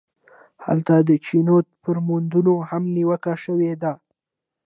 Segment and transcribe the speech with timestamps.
[0.65, 3.93] هلته د چینوت پر موندنو هم نیوکه شوې ده.